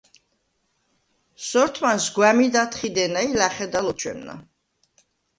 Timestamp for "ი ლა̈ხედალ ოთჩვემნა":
3.27-4.35